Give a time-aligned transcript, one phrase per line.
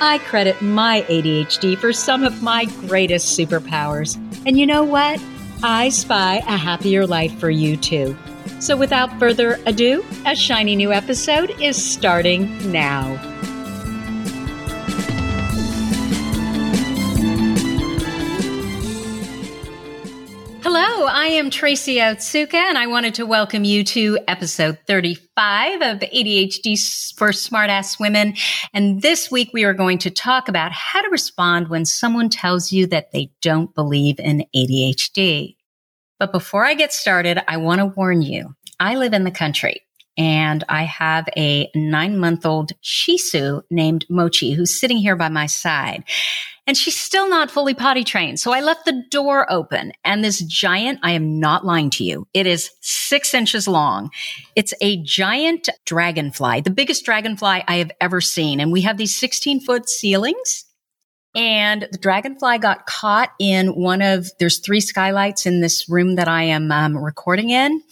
[0.00, 4.16] I credit my ADHD for some of my greatest superpowers.
[4.46, 5.20] And you know what?
[5.62, 8.16] I spy a happier life for you too.
[8.60, 13.16] So without further ado, a shiny new episode is starting now.
[21.26, 27.14] I am Tracy Otsuka, and I wanted to welcome you to episode 35 of ADHD
[27.16, 28.34] for Smartass Women.
[28.72, 32.70] And this week we are going to talk about how to respond when someone tells
[32.70, 35.56] you that they don't believe in ADHD.
[36.20, 39.82] But before I get started, I want to warn you, I live in the country
[40.16, 45.28] and I have a nine month old Shih Tzu named Mochi who's sitting here by
[45.28, 46.04] my side
[46.66, 48.40] and she's still not fully potty trained.
[48.40, 52.26] So I left the door open and this giant, I am not lying to you.
[52.34, 54.10] It is six inches long.
[54.56, 58.58] It's a giant dragonfly, the biggest dragonfly I have ever seen.
[58.60, 60.64] And we have these 16 foot ceilings.
[61.36, 66.28] And the dragonfly got caught in one of, there's three skylights in this room that
[66.28, 67.82] I am um, recording in.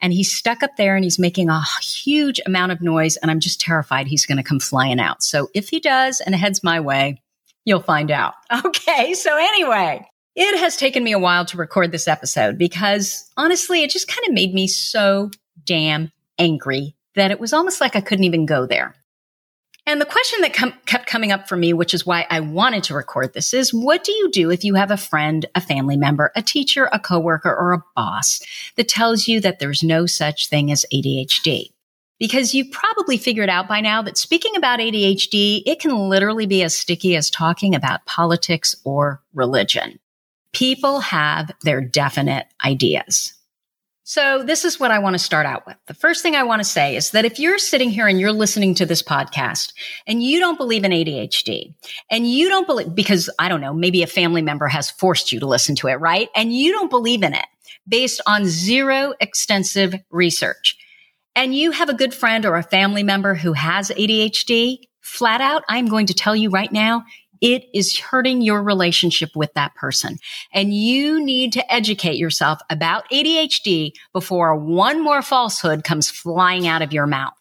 [0.00, 3.16] And he's stuck up there and he's making a huge amount of noise.
[3.16, 5.24] And I'm just terrified he's going to come flying out.
[5.24, 7.20] So if he does and heads my way,
[7.64, 8.34] You'll find out.
[8.64, 9.14] Okay.
[9.14, 13.90] So anyway, it has taken me a while to record this episode because honestly, it
[13.90, 15.30] just kind of made me so
[15.64, 18.94] damn angry that it was almost like I couldn't even go there.
[19.86, 22.84] And the question that com- kept coming up for me, which is why I wanted
[22.84, 25.98] to record this, is what do you do if you have a friend, a family
[25.98, 28.40] member, a teacher, a coworker, or a boss
[28.76, 31.73] that tells you that there's no such thing as ADHD?
[32.18, 36.62] Because you've probably figured out by now that speaking about ADHD, it can literally be
[36.62, 39.98] as sticky as talking about politics or religion.
[40.52, 43.34] People have their definite ideas.
[44.06, 45.76] So this is what I want to start out with.
[45.86, 48.32] The first thing I want to say is that if you're sitting here and you're
[48.32, 49.72] listening to this podcast
[50.06, 51.74] and you don't believe in ADHD
[52.10, 55.40] and you don't believe, because I don't know, maybe a family member has forced you
[55.40, 56.28] to listen to it, right?
[56.36, 57.46] And you don't believe in it
[57.88, 60.76] based on zero extensive research
[61.36, 65.64] and you have a good friend or a family member who has ADHD, flat out,
[65.68, 67.04] I'm going to tell you right now,
[67.40, 70.16] it is hurting your relationship with that person.
[70.52, 76.82] And you need to educate yourself about ADHD before one more falsehood comes flying out
[76.82, 77.34] of your mouth.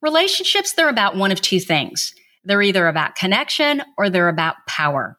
[0.00, 2.14] Relationships, they're about one of two things.
[2.44, 5.16] They're either about connection or they're about power.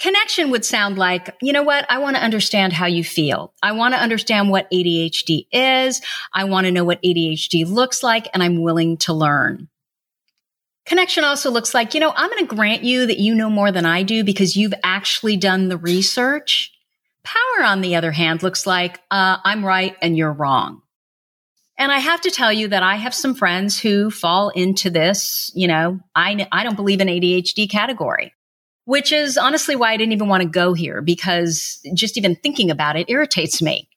[0.00, 1.86] Connection would sound like, you know what?
[1.88, 3.54] I want to understand how you feel.
[3.62, 6.02] I want to understand what ADHD is.
[6.32, 9.68] I want to know what ADHD looks like and I'm willing to learn.
[10.84, 13.72] Connection also looks like, you know, I'm going to grant you that you know more
[13.72, 16.72] than I do because you've actually done the research.
[17.22, 20.82] Power, on the other hand, looks like, uh, I'm right and you're wrong.
[21.78, 25.50] And I have to tell you that I have some friends who fall into this,
[25.54, 28.34] you know, I, I don't believe in ADHD category
[28.84, 32.70] which is honestly why I didn't even want to go here because just even thinking
[32.70, 33.88] about it irritates me.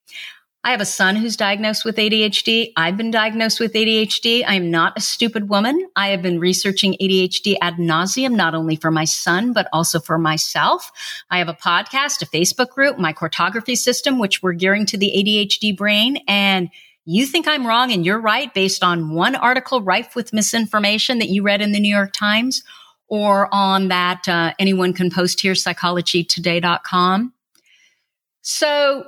[0.63, 2.73] I have a son who's diagnosed with ADHD.
[2.75, 4.43] I've been diagnosed with ADHD.
[4.45, 5.87] I am not a stupid woman.
[5.95, 10.17] I have been researching ADHD ad nauseum, not only for my son, but also for
[10.17, 10.91] myself.
[11.29, 15.13] I have a podcast, a Facebook group, my cartography system, which we're gearing to the
[15.15, 16.17] ADHD brain.
[16.27, 16.69] And
[17.05, 21.29] you think I'm wrong and you're right based on one article rife with misinformation that
[21.29, 22.63] you read in the New York Times
[23.07, 27.33] or on that uh, anyone can post here psychologytoday.com.
[28.41, 29.05] So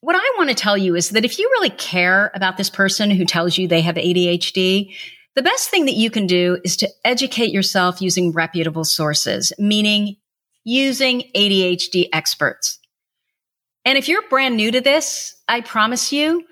[0.00, 3.10] what I want to tell you is that if you really care about this person
[3.10, 4.94] who tells you they have ADHD,
[5.34, 10.16] the best thing that you can do is to educate yourself using reputable sources, meaning
[10.64, 12.78] using ADHD experts.
[13.84, 16.44] And if you're brand new to this, I promise you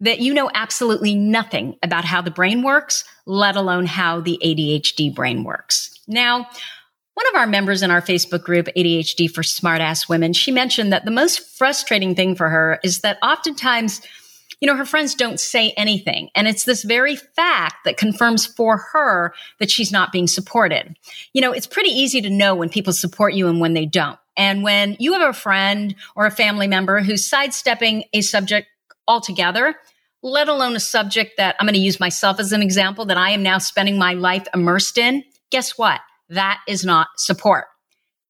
[0.00, 5.14] that you know absolutely nothing about how the brain works, let alone how the ADHD
[5.14, 5.98] brain works.
[6.06, 6.48] Now,
[7.18, 11.04] One of our members in our Facebook group, ADHD for Smartass Women, she mentioned that
[11.04, 14.02] the most frustrating thing for her is that oftentimes,
[14.60, 16.30] you know, her friends don't say anything.
[16.36, 20.96] And it's this very fact that confirms for her that she's not being supported.
[21.32, 24.20] You know, it's pretty easy to know when people support you and when they don't.
[24.36, 28.68] And when you have a friend or a family member who's sidestepping a subject
[29.08, 29.74] altogether,
[30.22, 33.30] let alone a subject that I'm going to use myself as an example that I
[33.30, 36.00] am now spending my life immersed in, guess what?
[36.28, 37.64] That is not support.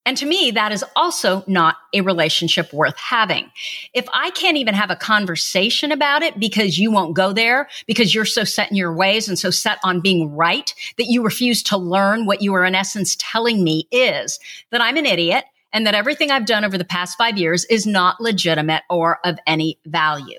[0.08, 3.50] And to me, that is also not a relationship worth having.
[3.92, 8.14] If I can't even have a conversation about it because you won't go there, because
[8.14, 11.62] you're so set in your ways and so set on being right that you refuse
[11.64, 14.38] to learn what you are in essence telling me is
[14.70, 15.44] that I'm an idiot
[15.74, 19.38] and that everything I've done over the past five years is not legitimate or of
[19.46, 20.38] any value.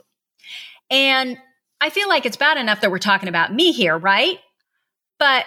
[0.89, 1.37] And
[1.81, 4.37] I feel like it's bad enough that we're talking about me here, right?
[5.17, 5.45] But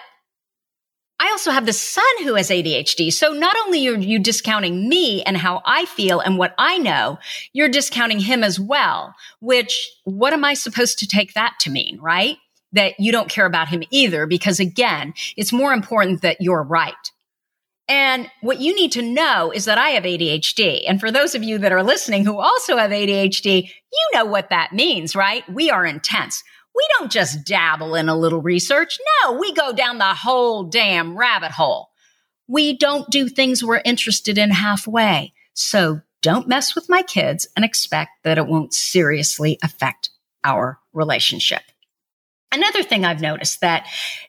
[1.23, 3.12] I also have the son who has ADHD.
[3.12, 7.19] So not only are you discounting me and how I feel and what I know,
[7.53, 12.00] you're discounting him as well, which what am I supposed to take that to mean,
[12.00, 12.39] right?
[12.73, 16.94] That you don't care about him either, because again, it's more important that you're right.
[17.88, 20.84] And what you need to know is that I have ADHD.
[20.87, 24.50] And for those of you that are listening who also have ADHD, you know what
[24.50, 25.43] that means, right?
[25.52, 26.43] We are intense.
[26.75, 28.99] We don't just dabble in a little research.
[29.25, 31.90] No, we go down the whole damn rabbit hole.
[32.49, 35.32] We don't do things we're interested in halfway.
[35.55, 40.11] So don't mess with my kids and expect that it won't seriously affect
[40.44, 41.62] our relationship.
[42.52, 43.87] Another thing I've noticed that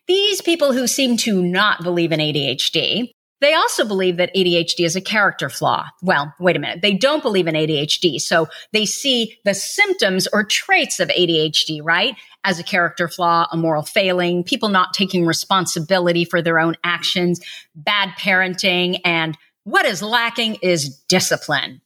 [0.07, 3.12] these people who seem to not believe in ADHD
[3.43, 5.87] they also believe that ADHD is a character flaw.
[6.01, 6.81] Well, wait a minute.
[6.81, 8.19] They don't believe in ADHD.
[8.19, 12.15] So they see the symptoms or traits of ADHD, right?
[12.43, 17.39] As a character flaw, a moral failing, people not taking responsibility for their own actions,
[17.75, 21.81] bad parenting, and what is lacking is discipline.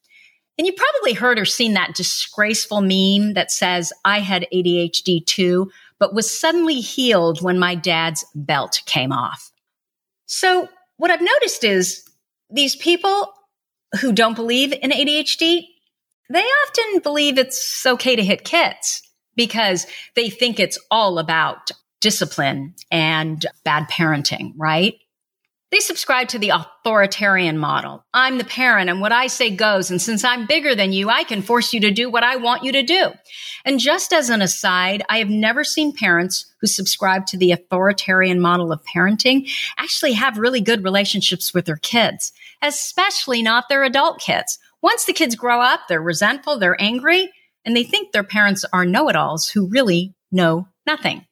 [0.57, 5.71] And you probably heard or seen that disgraceful meme that says, I had ADHD too,
[5.99, 9.51] but was suddenly healed when my dad's belt came off.
[10.25, 12.03] So what I've noticed is
[12.49, 13.33] these people
[14.01, 15.63] who don't believe in ADHD,
[16.29, 19.01] they often believe it's okay to hit kids
[19.35, 21.71] because they think it's all about
[22.01, 24.95] discipline and bad parenting, right?
[25.69, 28.05] They subscribe to the authoritarian model.
[28.13, 29.91] I'm the parent and what I say goes.
[29.91, 32.63] And since I'm bigger than you, I can force you to do what I want
[32.63, 33.11] you to do.
[33.65, 38.39] And just as an aside, I have never seen parents who subscribe to the authoritarian
[38.39, 42.31] model of parenting actually have really good relationships with their kids,
[42.61, 44.59] especially not their adult kids.
[44.81, 47.29] Once the kids grow up, they're resentful, they're angry,
[47.65, 51.25] and they think their parents are know it alls who really know nothing.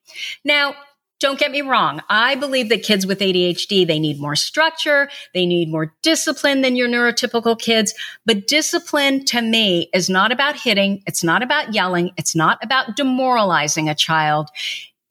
[0.43, 0.75] Now,
[1.19, 2.01] don't get me wrong.
[2.09, 5.09] I believe that kids with ADHD, they need more structure.
[5.33, 7.93] They need more discipline than your neurotypical kids.
[8.25, 11.03] But discipline to me is not about hitting.
[11.07, 12.11] It's not about yelling.
[12.17, 14.49] It's not about demoralizing a child.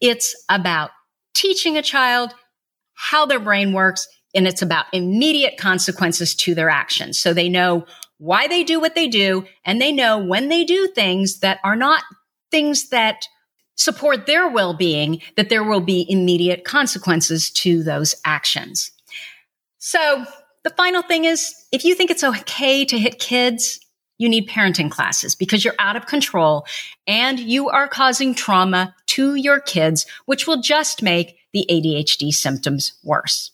[0.01, 0.91] It's about
[1.33, 2.35] teaching a child
[2.93, 4.07] how their brain works.
[4.35, 7.19] And it's about immediate consequences to their actions.
[7.19, 7.87] So they know
[8.19, 9.47] why they do what they do.
[9.65, 12.03] And they know when they do things that are not
[12.51, 13.27] things that
[13.77, 18.91] support their well-being that there will be immediate consequences to those actions.
[19.79, 20.25] So
[20.63, 23.81] the final thing is if you think it's okay to hit kids,
[24.17, 26.67] you need parenting classes because you're out of control
[27.07, 32.95] and you are causing trauma to your kids, which will just make the ADHD symptoms
[33.03, 33.51] worse.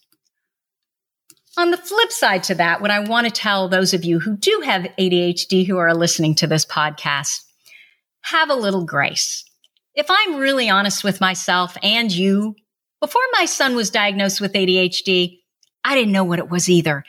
[1.56, 4.36] On the flip side to that, what I want to tell those of you who
[4.36, 7.42] do have ADHD who are listening to this podcast,
[8.22, 9.44] have a little grace
[10.00, 12.56] if I'm really honest with myself and you,
[13.02, 15.40] before my son was diagnosed with ADHD,
[15.84, 17.04] I didn't know what it was either.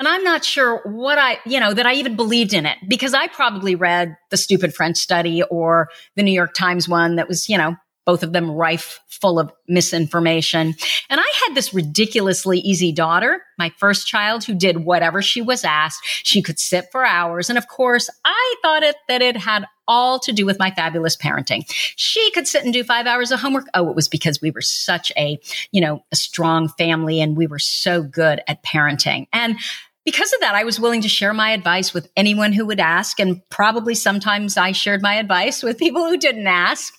[0.00, 3.14] And I'm not sure what I, you know, that I even believed in it because
[3.14, 7.48] I probably read the stupid French study or the New York Times one that was,
[7.48, 10.74] you know, both of them rife full of misinformation.
[11.08, 15.64] And I had this ridiculously easy daughter, my first child who did whatever she was
[15.64, 16.04] asked.
[16.04, 17.48] She could sit for hours.
[17.48, 21.16] And of course, I thought it that it had all to do with my fabulous
[21.16, 21.64] parenting.
[21.96, 23.66] She could sit and do five hours of homework.
[23.74, 25.38] Oh, it was because we were such a,
[25.70, 29.26] you know, a strong family and we were so good at parenting.
[29.32, 29.56] And
[30.04, 33.20] because of that, I was willing to share my advice with anyone who would ask.
[33.20, 36.94] And probably sometimes I shared my advice with people who didn't ask.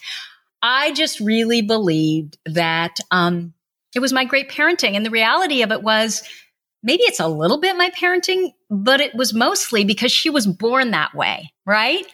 [0.64, 3.54] I just really believed that um,
[3.94, 4.96] it was my great parenting.
[4.96, 6.24] And the reality of it was
[6.82, 10.92] maybe it's a little bit my parenting, but it was mostly because she was born
[10.92, 12.06] that way, right?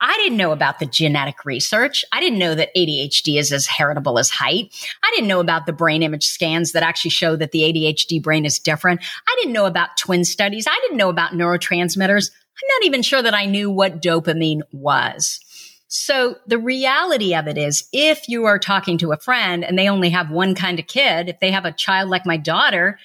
[0.00, 2.04] I didn't know about the genetic research.
[2.12, 4.72] I didn't know that ADHD is as heritable as height.
[5.02, 8.44] I didn't know about the brain image scans that actually show that the ADHD brain
[8.44, 9.00] is different.
[9.26, 10.66] I didn't know about twin studies.
[10.68, 12.30] I didn't know about neurotransmitters.
[12.30, 15.40] I'm not even sure that I knew what dopamine was.
[15.88, 19.88] So the reality of it is if you are talking to a friend and they
[19.88, 22.98] only have one kind of kid, if they have a child like my daughter,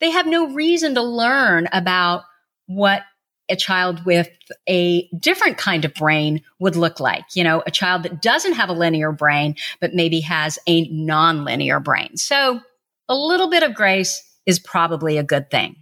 [0.00, 2.24] they have no reason to learn about
[2.66, 3.02] what
[3.48, 4.28] a child with
[4.68, 7.24] a different kind of brain would look like.
[7.34, 11.82] You know, a child that doesn't have a linear brain, but maybe has a nonlinear
[11.82, 12.16] brain.
[12.16, 12.60] So
[13.08, 15.76] a little bit of grace is probably a good thing.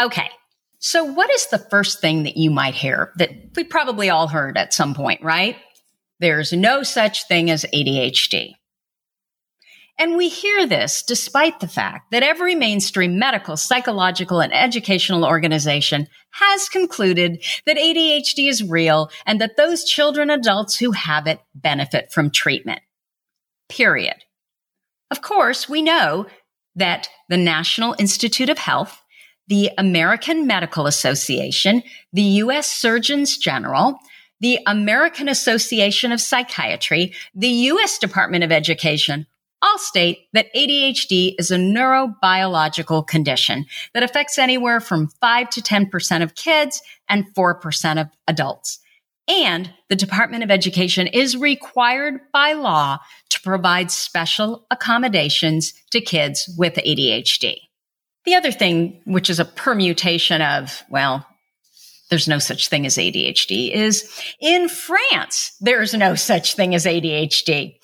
[0.00, 0.30] Okay.
[0.78, 4.58] So what is the first thing that you might hear that we probably all heard
[4.58, 5.56] at some point, right?
[6.22, 8.52] There's no such thing as ADHD.
[9.98, 16.06] And we hear this despite the fact that every mainstream medical, psychological, and educational organization
[16.30, 22.12] has concluded that ADHD is real and that those children, adults who have it benefit
[22.12, 22.82] from treatment.
[23.68, 24.22] Period.
[25.10, 26.26] Of course, we know
[26.76, 29.02] that the National Institute of Health,
[29.48, 32.70] the American Medical Association, the U.S.
[32.70, 33.98] Surgeons General,
[34.42, 37.98] the American Association of Psychiatry, the U.S.
[37.98, 39.26] Department of Education
[39.62, 46.22] all state that ADHD is a neurobiological condition that affects anywhere from 5 to 10%
[46.22, 48.80] of kids and 4% of adults.
[49.28, 52.98] And the Department of Education is required by law
[53.30, 57.58] to provide special accommodations to kids with ADHD.
[58.24, 61.24] The other thing, which is a permutation of, well,
[62.12, 64.06] there's no such thing as ADHD, is
[64.38, 67.76] in France, there's no such thing as ADHD.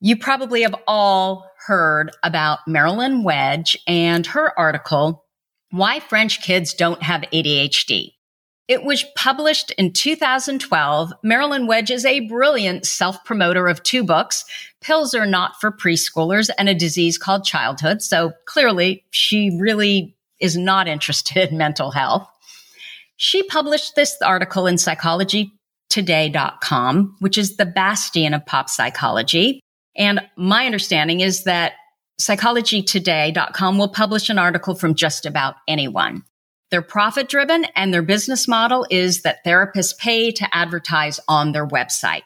[0.00, 5.24] You probably have all heard about Marilyn Wedge and her article,
[5.70, 8.14] Why French Kids Don't Have ADHD.
[8.66, 11.12] It was published in 2012.
[11.22, 14.44] Marilyn Wedge is a brilliant self promoter of two books,
[14.80, 18.02] Pills Are Not for Preschoolers and A Disease Called Childhood.
[18.02, 22.28] So clearly she really is not interested in mental health.
[23.18, 29.60] She published this article in psychologytoday.com, which is the bastion of pop psychology.
[29.96, 31.72] And my understanding is that
[32.20, 36.22] psychologytoday.com will publish an article from just about anyone.
[36.70, 41.66] They're profit driven and their business model is that therapists pay to advertise on their
[41.66, 42.22] website.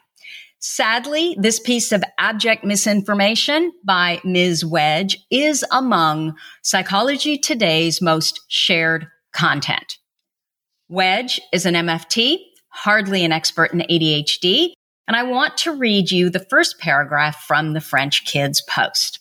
[0.59, 4.63] Sadly, this piece of abject misinformation by Ms.
[4.63, 9.97] Wedge is among Psychology Today's most shared content.
[10.93, 14.73] Wedge is an MFT, hardly an expert in ADHD,
[15.07, 19.19] and I want to read you the first paragraph from the French Kids Post.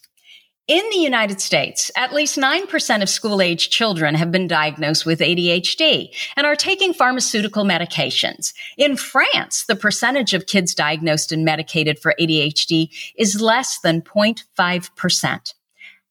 [0.68, 5.20] In the United States, at least 9% of school age children have been diagnosed with
[5.20, 8.52] ADHD and are taking pharmaceutical medications.
[8.76, 15.54] In France, the percentage of kids diagnosed and medicated for ADHD is less than 0.5%.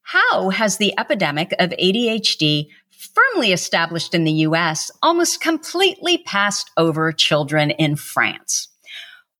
[0.01, 2.67] How has the epidemic of ADHD
[3.13, 8.67] firmly established in the US almost completely passed over children in France?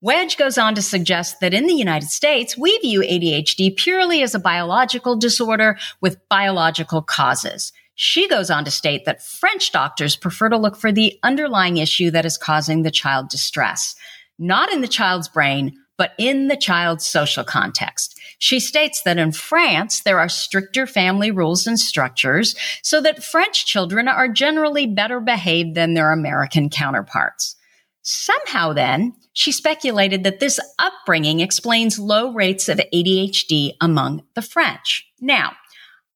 [0.03, 4.33] Wedge goes on to suggest that in the United States, we view ADHD purely as
[4.33, 7.71] a biological disorder with biological causes.
[7.93, 12.09] She goes on to state that French doctors prefer to look for the underlying issue
[12.11, 13.95] that is causing the child distress,
[14.39, 18.19] not in the child's brain, but in the child's social context.
[18.39, 23.67] She states that in France, there are stricter family rules and structures so that French
[23.67, 27.55] children are generally better behaved than their American counterparts.
[28.01, 35.05] Somehow then, she speculated that this upbringing explains low rates of ADHD among the French.
[35.19, 35.51] Now,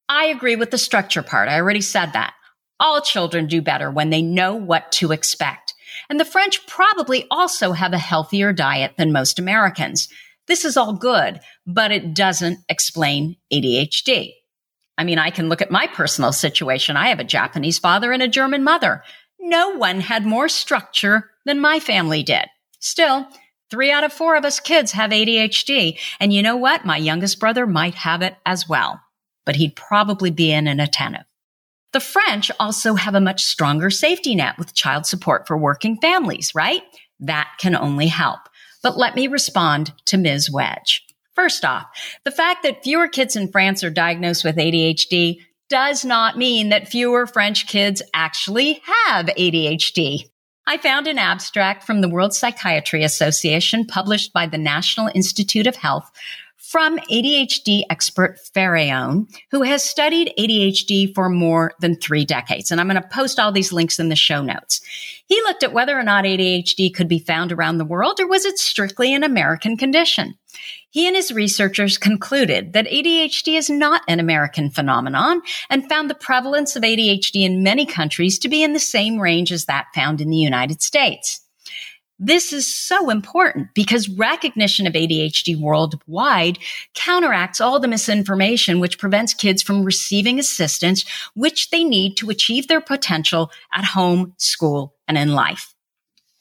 [0.08, 1.48] I agree with the structure part.
[1.48, 2.34] I already said that.
[2.80, 5.74] All children do better when they know what to expect.
[6.08, 10.08] And the French probably also have a healthier diet than most Americans.
[10.46, 14.32] This is all good, but it doesn't explain ADHD.
[14.98, 16.96] I mean, I can look at my personal situation.
[16.96, 19.02] I have a Japanese father and a German mother.
[19.38, 22.46] No one had more structure than my family did.
[22.80, 23.26] Still,
[23.70, 25.98] three out of four of us kids have ADHD.
[26.20, 26.84] And you know what?
[26.84, 29.00] My youngest brother might have it as well,
[29.44, 31.26] but he'd probably be in an attentive.
[31.96, 36.54] The French also have a much stronger safety net with child support for working families,
[36.54, 36.82] right?
[37.20, 38.40] That can only help.
[38.82, 40.50] But let me respond to Ms.
[40.50, 41.06] Wedge.
[41.34, 41.86] First off,
[42.22, 45.38] the fact that fewer kids in France are diagnosed with ADHD
[45.70, 50.28] does not mean that fewer French kids actually have ADHD.
[50.66, 55.76] I found an abstract from the World Psychiatry Association published by the National Institute of
[55.76, 56.10] Health
[56.76, 62.70] from ADHD expert Faraone, who has studied ADHD for more than three decades.
[62.70, 64.82] And I'm going to post all these links in the show notes.
[65.24, 68.44] He looked at whether or not ADHD could be found around the world or was
[68.44, 70.34] it strictly an American condition.
[70.90, 75.40] He and his researchers concluded that ADHD is not an American phenomenon
[75.70, 79.50] and found the prevalence of ADHD in many countries to be in the same range
[79.50, 81.40] as that found in the United States.
[82.18, 86.58] This is so important because recognition of ADHD worldwide
[86.94, 91.04] counteracts all the misinformation which prevents kids from receiving assistance
[91.34, 95.74] which they need to achieve their potential at home, school, and in life.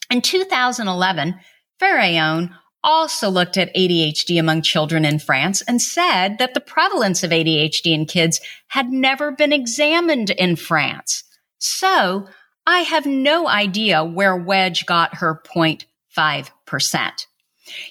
[0.10, 1.36] In 2011,
[1.82, 7.32] Faraone also looked at ADHD among children in France and said that the prevalence of
[7.32, 11.24] ADHD in kids had never been examined in France.
[11.58, 12.28] So
[12.68, 17.26] I have no idea where Wedge got her 0.5%.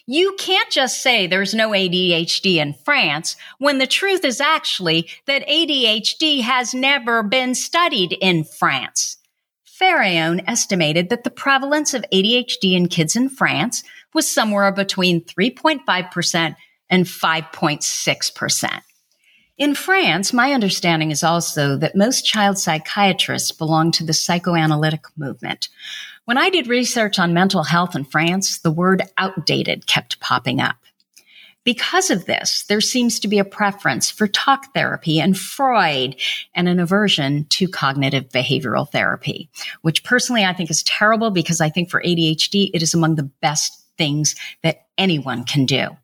[0.07, 5.47] You can't just say there's no ADHD in France when the truth is actually that
[5.49, 9.19] ADHD has never been studied in France.
[9.81, 16.55] Faraone estimated that the prevalence of ADHD in kids in France was somewhere between 3.5%
[16.89, 18.81] and 5.6%.
[19.57, 25.69] In France, my understanding is also that most child psychiatrists belong to the psychoanalytic movement.
[26.25, 30.77] When I did research on mental health in France, the word outdated kept popping up.
[31.63, 36.17] Because of this, there seems to be a preference for talk therapy and Freud
[36.55, 39.49] and an aversion to cognitive behavioral therapy,
[39.83, 43.31] which personally I think is terrible because I think for ADHD, it is among the
[43.41, 44.35] best things
[44.65, 45.97] that anyone can do.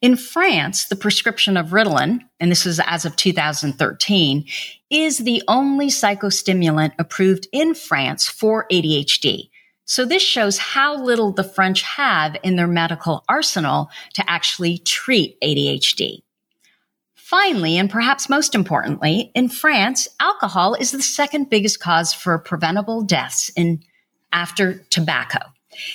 [0.00, 4.44] In France, the prescription of Ritalin, and this is as of 2013,
[4.90, 9.50] is the only psychostimulant approved in France for ADHD.
[9.84, 15.40] So this shows how little the French have in their medical arsenal to actually treat
[15.40, 16.22] ADHD.
[17.14, 23.02] Finally, and perhaps most importantly, in France, alcohol is the second biggest cause for preventable
[23.02, 23.82] deaths in
[24.32, 25.38] after tobacco.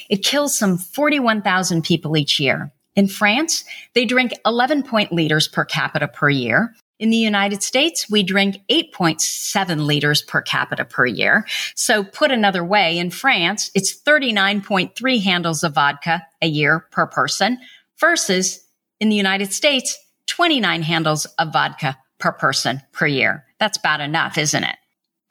[0.10, 2.72] It kills some 41,000 people each year.
[2.96, 3.64] In France,
[3.96, 6.76] they drink 11 liters per capita per year.
[7.00, 11.46] In the United States, we drink 8.7 liters per capita per year.
[11.76, 17.58] So put another way, in France, it's 39.3 handles of vodka a year per person
[18.00, 18.64] versus
[19.00, 23.44] in the United States, 29 handles of vodka per person per year.
[23.60, 24.76] That's bad enough, isn't it?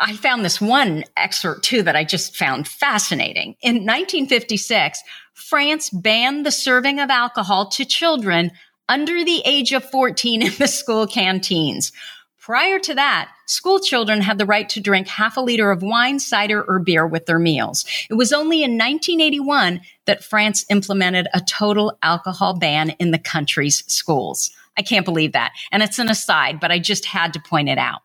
[0.05, 3.55] I found this one excerpt too that I just found fascinating.
[3.62, 5.01] In 1956,
[5.33, 8.51] France banned the serving of alcohol to children
[8.88, 11.93] under the age of 14 in the school canteens.
[12.41, 16.19] Prior to that, school children had the right to drink half a liter of wine,
[16.19, 17.85] cider, or beer with their meals.
[18.11, 23.85] It was only in 1981 that France implemented a total alcohol ban in the country's
[23.87, 24.51] schools.
[24.77, 25.53] I can't believe that.
[25.71, 28.01] And it's an aside, but I just had to point it out.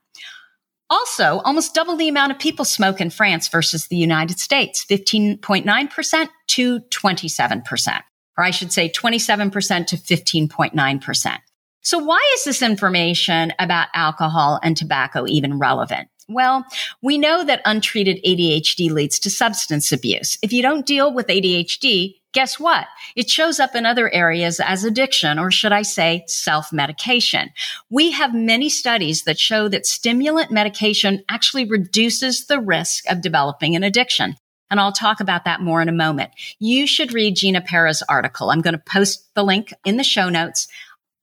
[0.89, 6.29] Also, almost double the amount of people smoke in France versus the United States, 15.9%
[6.47, 8.01] to 27%,
[8.37, 11.37] or I should say 27% to 15.9%.
[11.81, 16.09] So why is this information about alcohol and tobacco even relevant?
[16.29, 16.65] Well,
[17.01, 20.37] we know that untreated ADHD leads to substance abuse.
[20.41, 22.87] If you don't deal with ADHD, guess what?
[23.15, 27.51] It shows up in other areas as addiction, or should I say self medication.
[27.89, 33.77] We have many studies that show that stimulant medication actually reduces the risk of developing
[33.77, 34.35] an addiction.
[34.69, 36.31] And I'll talk about that more in a moment.
[36.59, 38.51] You should read Gina Pera's article.
[38.51, 40.67] I'm going to post the link in the show notes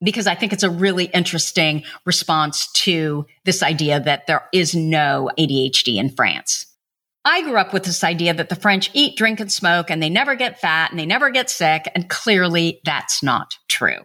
[0.05, 5.31] because I think it's a really interesting response to this idea that there is no
[5.39, 6.67] ADHD in France.
[7.25, 10.11] I grew up with this idea that the French eat, drink, and smoke, and they
[10.11, 11.91] never get fat and they never get sick.
[11.95, 14.01] And clearly that's not true.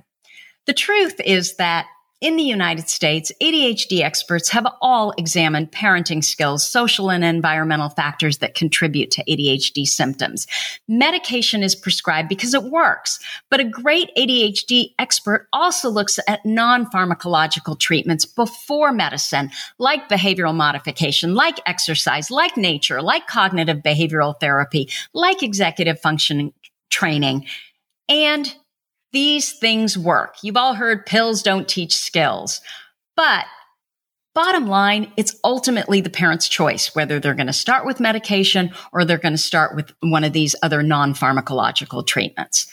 [0.68, 1.88] The truth is that
[2.22, 8.40] in the United States, ADHD experts have all examined parenting skills, social and environmental factors
[8.40, 10.46] that contribute to ADHD symptoms.
[10.88, 17.80] Medication is prescribed because it works, but a great ADHD expert also looks at non-pharmacological
[17.80, 25.42] treatments before medicine, like behavioral modification, like exercise, like nature, like cognitive behavioral therapy, like
[25.42, 26.54] executive functioning
[26.90, 27.46] training.
[28.10, 28.54] And
[29.12, 30.36] these things work.
[30.44, 32.62] You've all heard pills don't teach skills,
[33.16, 33.46] but
[34.36, 39.04] bottom line, it's ultimately the parent's choice whether they're going to start with medication or
[39.04, 42.68] they're going to start with one of these other non pharmacological treatments.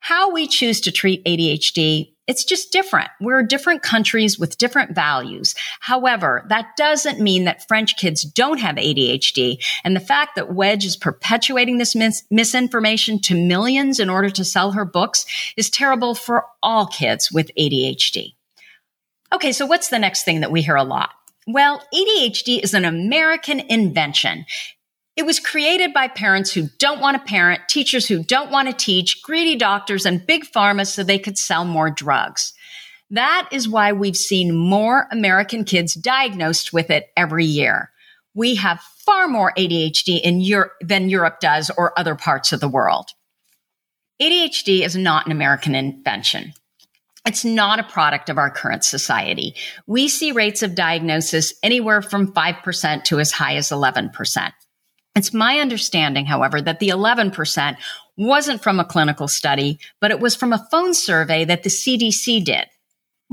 [0.00, 3.10] How we choose to treat ADHD It's just different.
[3.20, 5.56] We're different countries with different values.
[5.80, 9.62] However, that doesn't mean that French kids don't have ADHD.
[9.82, 14.44] And the fact that Wedge is perpetuating this mis- misinformation to millions in order to
[14.44, 18.34] sell her books is terrible for all kids with ADHD.
[19.32, 21.10] Okay, so what's the next thing that we hear a lot?
[21.48, 24.44] Well, ADHD is an American invention.
[25.14, 28.74] It was created by parents who don't want to parent, teachers who don't want to
[28.74, 32.54] teach, greedy doctors, and big pharma so they could sell more drugs.
[33.10, 37.90] That is why we've seen more American kids diagnosed with it every year.
[38.34, 42.68] We have far more ADHD in Europe than Europe does or other parts of the
[42.68, 43.10] world.
[44.20, 46.54] ADHD is not an American invention.
[47.26, 49.56] It's not a product of our current society.
[49.86, 54.52] We see rates of diagnosis anywhere from 5% to as high as 11%.
[55.14, 57.76] It's my understanding, however, that the 11%
[58.16, 62.44] wasn't from a clinical study, but it was from a phone survey that the CDC
[62.44, 62.66] did.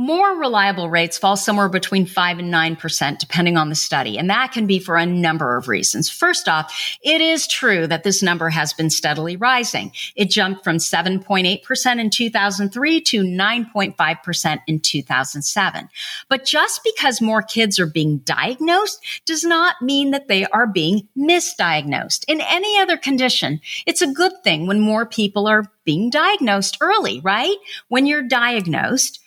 [0.02, 4.18] More reliable rates fall somewhere between 5 and 9%, depending on the study.
[4.18, 6.10] And that can be for a number of reasons.
[6.10, 9.92] First off, it is true that this number has been steadily rising.
[10.16, 15.90] It jumped from 7.8% in 2003 to 9.5% in 2007.
[16.30, 21.10] But just because more kids are being diagnosed does not mean that they are being
[21.18, 22.24] misdiagnosed.
[22.30, 27.20] In any other condition, it's a good thing when more people are being diagnosed early,
[27.20, 27.58] right?
[27.90, 29.20] When you're diagnosed,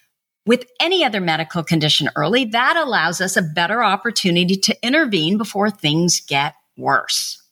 [0.47, 5.71] with any other medical condition early, that allows us a better opportunity to intervene before
[5.71, 7.43] things get worse.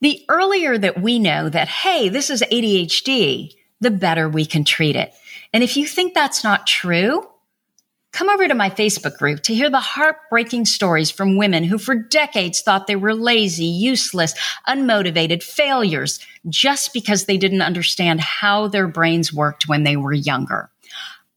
[0.00, 4.96] The earlier that we know that, hey, this is ADHD, the better we can treat
[4.96, 5.12] it.
[5.52, 7.28] And if you think that's not true,
[8.12, 11.94] come over to my Facebook group to hear the heartbreaking stories from women who for
[11.94, 14.34] decades thought they were lazy, useless,
[14.68, 20.71] unmotivated failures just because they didn't understand how their brains worked when they were younger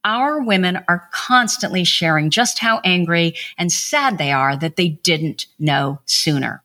[0.06, 5.46] our women are constantly sharing just how angry and sad they are that they didn't
[5.58, 6.62] know sooner.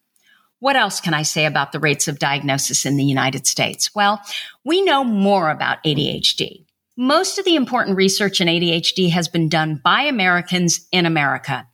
[0.59, 3.93] What else can I say about the rates of diagnosis in the United States?
[3.95, 4.21] Well,
[4.63, 6.63] we know more about ADHD.
[6.95, 11.67] Most of the important research in ADHD has been done by Americans in America.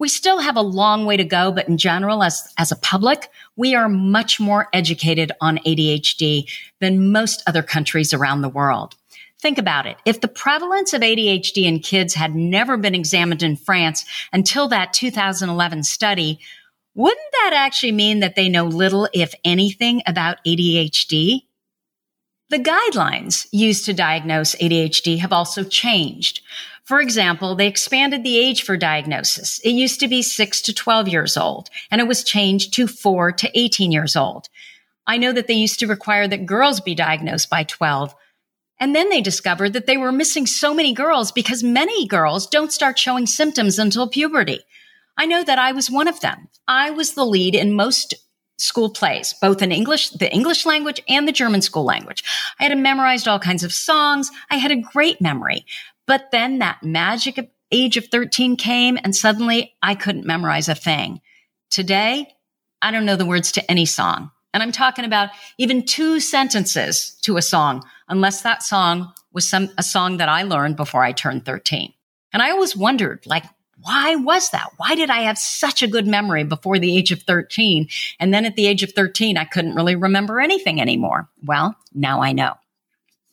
[0.00, 3.28] We still have a long way to go, but in general, as, as a public,
[3.54, 8.96] we are much more educated on ADHD than most other countries around the world.
[9.42, 9.96] Think about it.
[10.04, 14.92] If the prevalence of ADHD in kids had never been examined in France until that
[14.92, 16.38] 2011 study,
[16.94, 21.40] wouldn't that actually mean that they know little, if anything, about ADHD?
[22.50, 26.40] The guidelines used to diagnose ADHD have also changed.
[26.84, 29.58] For example, they expanded the age for diagnosis.
[29.64, 33.32] It used to be 6 to 12 years old, and it was changed to 4
[33.32, 34.48] to 18 years old.
[35.04, 38.14] I know that they used to require that girls be diagnosed by 12,
[38.82, 42.72] and then they discovered that they were missing so many girls because many girls don't
[42.72, 44.58] start showing symptoms until puberty.
[45.16, 46.48] I know that I was one of them.
[46.66, 48.12] I was the lead in most
[48.58, 52.24] school plays, both in English, the English language and the German school language.
[52.58, 54.32] I had memorized all kinds of songs.
[54.50, 55.64] I had a great memory.
[56.08, 61.20] But then that magic age of 13 came and suddenly I couldn't memorize a thing.
[61.70, 62.34] Today,
[62.82, 64.32] I don't know the words to any song.
[64.52, 69.70] And I'm talking about even two sentences to a song, unless that song was some,
[69.78, 71.92] a song that I learned before I turned 13.
[72.32, 73.44] And I always wondered, like,
[73.80, 74.68] why was that?
[74.76, 77.88] Why did I have such a good memory before the age of 13?
[78.20, 81.28] And then at the age of 13, I couldn't really remember anything anymore.
[81.42, 82.54] Well, now I know.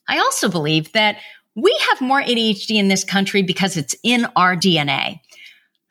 [0.08, 1.18] I also believe that
[1.56, 5.20] we have more ADHD in this country because it's in our DNA.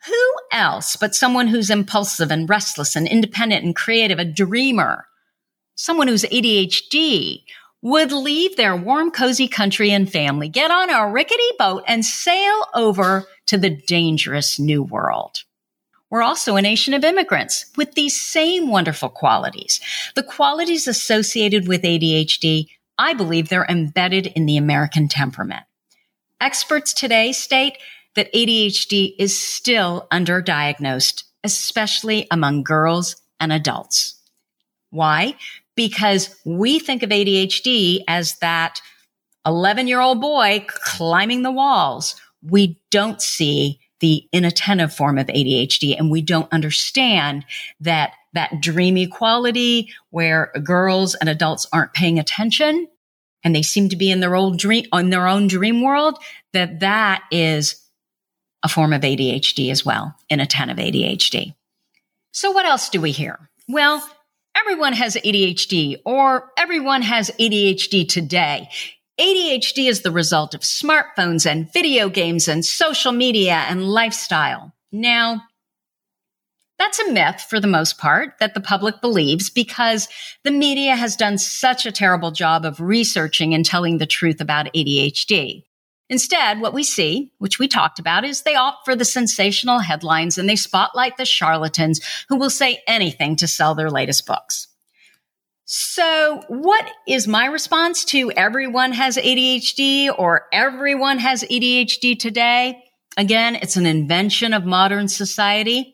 [0.07, 5.05] Who else but someone who's impulsive and restless and independent and creative, a dreamer,
[5.75, 7.43] someone who's ADHD
[7.81, 12.65] would leave their warm, cozy country and family, get on a rickety boat and sail
[12.75, 15.43] over to the dangerous new world.
[16.09, 19.79] We're also a nation of immigrants with these same wonderful qualities.
[20.15, 25.63] The qualities associated with ADHD, I believe they're embedded in the American temperament.
[26.41, 27.77] Experts today state
[28.15, 34.15] that ADHD is still underdiagnosed, especially among girls and adults.
[34.89, 35.35] Why?
[35.79, 38.81] Because we think of ADHD as that
[39.45, 42.17] 11 year old boy climbing the walls.
[42.43, 47.45] We don't see the inattentive form of ADHD and we don't understand
[47.79, 52.89] that that dreamy quality where girls and adults aren't paying attention
[53.45, 56.19] and they seem to be in their old dream on their own dream world
[56.51, 57.81] that that is
[58.63, 61.55] a form of ADHD as well, inattentive ADHD.
[62.33, 63.49] So what else do we hear?
[63.69, 64.05] Well,
[64.59, 68.69] everyone has ADHD or everyone has ADHD today.
[69.19, 74.73] ADHD is the result of smartphones and video games and social media and lifestyle.
[74.91, 75.43] Now,
[76.77, 80.07] that's a myth for the most part that the public believes because
[80.43, 84.73] the media has done such a terrible job of researching and telling the truth about
[84.73, 85.63] ADHD.
[86.09, 90.39] Instead, what we see, which we talked about, is they opt for the sensational headlines
[90.39, 94.67] and they spotlight the charlatans who will say anything to sell their latest books.
[95.65, 102.83] So, what is my response to everyone has ADHD or everyone has ADHD today?
[103.15, 105.93] Again, it's an invention of modern society.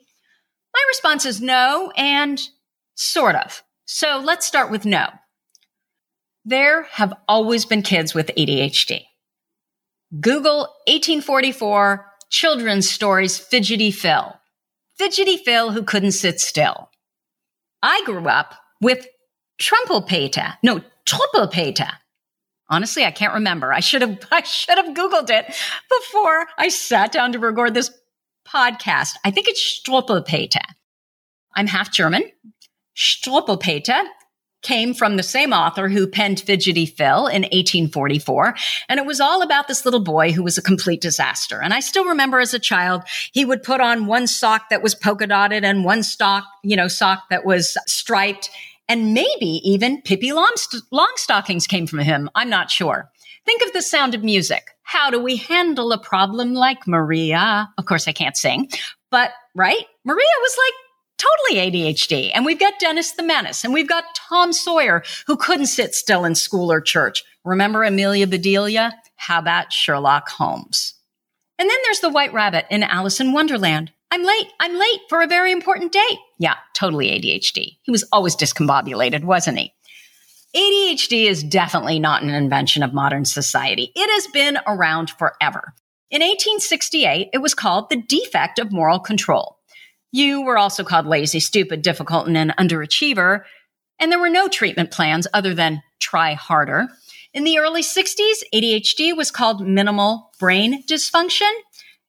[0.73, 2.41] My response is no and
[2.93, 3.63] sort of.
[3.83, 5.07] So, let's start with no.
[6.45, 9.01] There have always been kids with ADHD.
[10.19, 14.33] Google 1844 children's stories Fidgety Phil.
[14.97, 16.89] Fidgety Phil who couldn't sit still.
[17.81, 19.07] I grew up with
[19.61, 20.57] Trumpelpeter.
[20.63, 21.91] No, Trumpelpeter.
[22.69, 23.71] Honestly, I can't remember.
[23.71, 25.45] I should have I should have googled it
[25.89, 27.91] before I sat down to record this
[28.47, 29.13] podcast.
[29.23, 30.61] I think it's Struppelpeter.
[31.55, 32.23] I'm half German.
[32.95, 34.03] Struppelpeter
[34.65, 38.55] came from the same author who penned Fidgety Phil in 1844.
[38.89, 41.61] And it was all about this little boy who was a complete disaster.
[41.61, 44.95] And I still remember as a child, he would put on one sock that was
[44.95, 48.49] polka dotted and one sock, you know, sock that was striped.
[48.89, 52.29] And maybe even Pippi Longstockings came from him.
[52.33, 53.11] I'm not sure.
[53.45, 54.71] Think of the sound of music.
[54.81, 57.69] How do we handle a problem like Maria?
[57.77, 58.69] Of course, I can't sing,
[59.11, 59.85] but right?
[60.03, 60.73] Maria was like
[61.17, 62.31] totally ADHD.
[62.33, 66.25] And we've got Dennis the Menace and we've got Tom Sawyer who couldn't sit still
[66.25, 67.23] in school or church.
[67.43, 68.93] Remember Amelia Bedelia?
[69.15, 70.93] How about Sherlock Holmes?
[71.57, 73.91] And then there's the White Rabbit in Alice in Wonderland.
[74.11, 74.47] I'm late.
[74.59, 76.19] I'm late for a very important date.
[76.37, 77.77] Yeah, totally ADHD.
[77.81, 79.73] He was always discombobulated, wasn't he?
[80.55, 83.91] ADHD is definitely not an invention of modern society.
[83.95, 85.73] It has been around forever.
[86.11, 89.54] In 1868, it was called the defect of moral control.
[90.15, 93.43] You were also called lazy, stupid, difficult, and an underachiever.
[93.99, 96.87] And there were no treatment plans other than try harder.
[97.33, 101.51] In the early 60s, ADHD was called minimal brain dysfunction,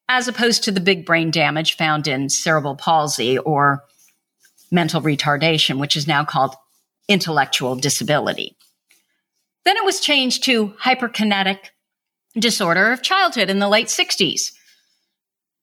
[0.07, 3.83] as opposed to the big brain damage found in cerebral palsy or
[4.71, 6.55] mental retardation, which is now called
[7.09, 8.55] intellectual disability.
[9.65, 11.59] Then it was changed to hyperkinetic
[12.39, 14.53] disorder of childhood in the late 60s.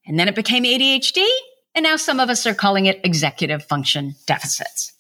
[0.07, 1.26] And then it became ADHD,
[1.74, 4.92] and now some of us are calling it executive function deficits.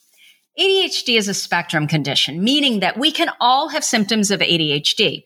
[0.58, 5.24] ADHD is a spectrum condition, meaning that we can all have symptoms of ADHD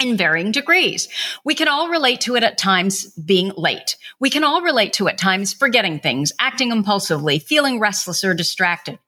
[0.00, 1.08] in varying degrees.
[1.44, 3.96] We can all relate to it at times being late.
[4.18, 8.98] We can all relate to at times forgetting things, acting impulsively, feeling restless or distracted.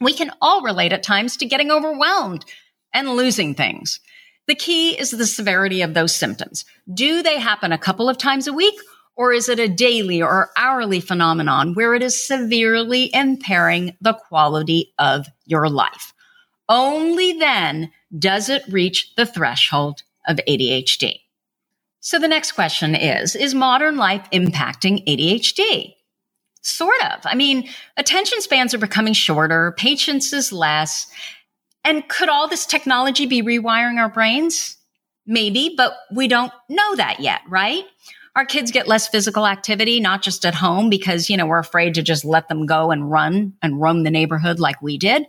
[0.00, 2.44] We can all relate at times to getting overwhelmed
[2.92, 4.00] and losing things.
[4.46, 6.64] The key is the severity of those symptoms.
[6.92, 8.78] Do they happen a couple of times a week
[9.18, 14.94] or is it a daily or hourly phenomenon where it is severely impairing the quality
[14.96, 16.14] of your life?
[16.68, 21.20] Only then does it reach the threshold of ADHD.
[21.98, 25.94] So the next question is, is modern life impacting ADHD?
[26.62, 27.20] Sort of.
[27.24, 31.10] I mean, attention spans are becoming shorter, patience is less.
[31.82, 34.76] And could all this technology be rewiring our brains?
[35.26, 37.84] Maybe, but we don't know that yet, right?
[38.38, 41.94] Our kids get less physical activity, not just at home because, you know, we're afraid
[41.94, 45.26] to just let them go and run and roam the neighborhood like we did.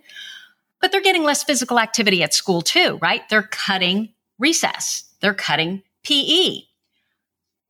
[0.80, 3.28] But they're getting less physical activity at school too, right?
[3.28, 5.06] They're cutting recess.
[5.22, 6.60] They're cutting PE.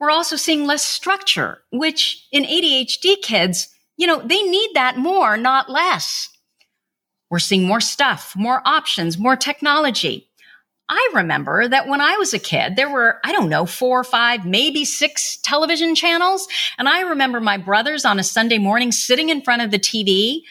[0.02, 5.38] We're also seeing less structure, which in ADHD kids, you know, they need that more,
[5.38, 6.28] not less.
[7.30, 10.29] We're seeing more stuff, more options, more technology.
[10.90, 14.04] I remember that when I was a kid, there were, I don't know, four or
[14.04, 16.48] five, maybe six television channels.
[16.80, 20.42] And I remember my brothers on a Sunday morning sitting in front of the TV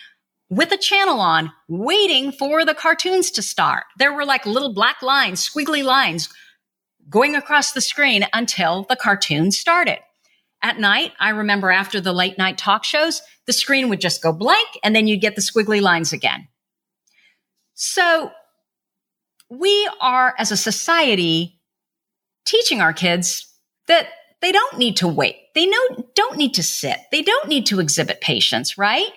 [0.48, 3.84] with a channel on, waiting for the cartoons to start.
[3.98, 6.28] There were like little black lines, squiggly lines
[7.10, 9.98] going across the screen until the cartoon started.
[10.62, 14.32] At night, I remember after the late night talk shows, the screen would just go
[14.32, 16.48] blank and then you'd get the squiggly lines again.
[17.74, 18.30] So
[19.50, 21.60] we are as a society
[22.44, 23.46] teaching our kids
[23.86, 24.08] that
[24.40, 25.36] they don't need to wait.
[25.54, 26.98] They know, don't need to sit.
[27.10, 29.10] They don't need to exhibit patience, right?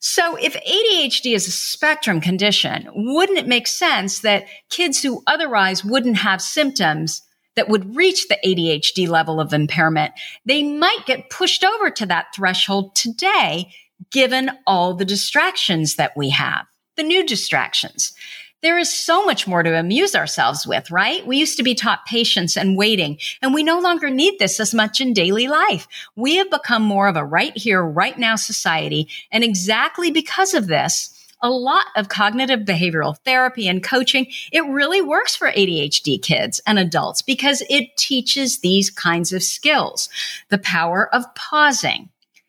[0.00, 5.84] So if ADHD is a spectrum condition, wouldn't it make sense that kids who otherwise
[5.84, 7.22] wouldn't have symptoms
[7.56, 10.12] that would reach the ADHD level of impairment,
[10.44, 13.72] they might get pushed over to that threshold today,
[14.12, 16.64] given all the distractions that we have,
[16.96, 18.12] the new distractions.
[18.60, 21.24] There is so much more to amuse ourselves with, right?
[21.24, 24.74] We used to be taught patience and waiting, and we no longer need this as
[24.74, 25.86] much in daily life.
[26.16, 29.08] We have become more of a right here, right now society.
[29.30, 35.02] And exactly because of this, a lot of cognitive behavioral therapy and coaching, it really
[35.02, 40.08] works for ADHD kids and adults because it teaches these kinds of skills.
[40.48, 42.08] The power of pausing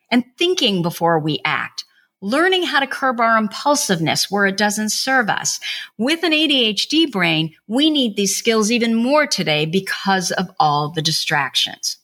[0.09, 1.85] and thinking before we act
[2.21, 5.59] learning how to curb our impulsiveness where it doesn't serve us.
[5.97, 11.01] With an ADHD brain, we need these skills even more today because of all the
[11.01, 11.97] distractions.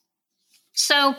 [0.74, 1.16] So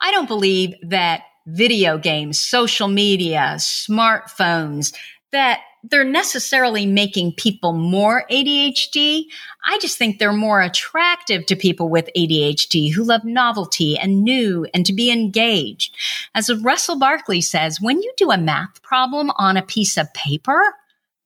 [0.00, 4.94] I don't believe that video games, social media, smartphones,
[5.32, 9.24] that they're necessarily making people more ADHD.
[9.66, 14.66] I just think they're more attractive to people with ADHD who love novelty and new
[14.74, 15.96] and to be engaged.
[16.34, 20.60] As Russell Barkley says, when you do a math problem on a piece of paper,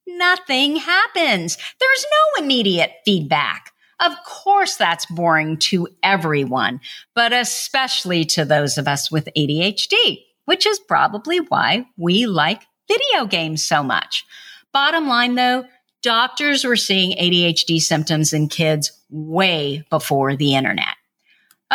[0.06, 1.56] nothing happens.
[1.56, 3.72] There's no immediate feedback.
[4.00, 6.80] Of course, that's boring to everyone,
[7.14, 13.26] but especially to those of us with ADHD, which is probably why we like video
[13.26, 14.24] games so much.
[14.72, 15.64] Bottom line though,
[16.02, 20.94] doctors were seeing ADHD symptoms in kids way before the internet.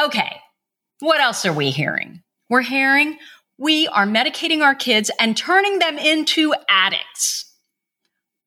[0.01, 0.39] Okay.
[0.99, 2.23] What else are we hearing?
[2.49, 3.17] We're hearing
[3.57, 7.45] we are medicating our kids and turning them into addicts.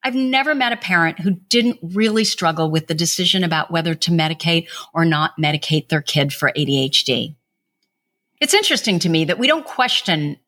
[0.03, 4.11] I've never met a parent who didn't really struggle with the decision about whether to
[4.11, 7.35] medicate or not medicate their kid for ADHD.
[8.41, 10.39] It's interesting to me that we don't question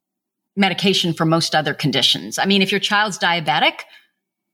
[0.56, 2.38] medication for most other conditions.
[2.38, 3.80] I mean, if your child's diabetic,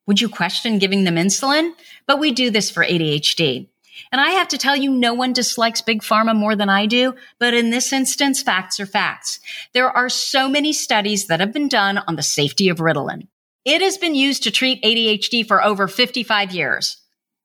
[0.06, 1.72] would you question giving them insulin?
[2.06, 3.68] But we do this for ADHD.
[4.12, 7.14] And I have to tell you, no one dislikes big pharma more than I do.
[7.38, 9.40] But in this instance, facts are facts.
[9.74, 13.26] There are so many studies that have been done on the safety of Ritalin.
[13.64, 16.96] It has been used to treat ADHD for over 55 years.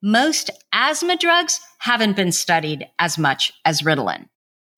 [0.01, 4.27] Most asthma drugs haven't been studied as much as Ritalin.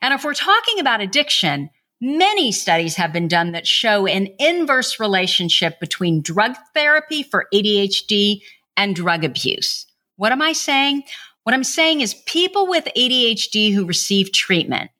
[0.01, 1.69] And if we're talking about addiction,
[2.01, 8.41] Many studies have been done that show an inverse relationship between drug therapy for ADHD
[8.75, 9.85] and drug abuse.
[10.17, 11.03] What am I saying?
[11.43, 14.91] What I'm saying is people with ADHD who receive treatment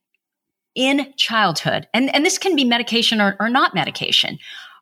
[0.73, 4.37] in childhood, and, and this can be medication or, or not medication,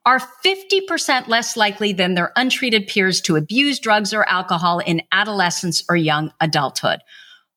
[0.06, 5.84] are 50% less likely than their untreated peers to abuse drugs or alcohol in adolescence
[5.88, 7.00] or young adulthood.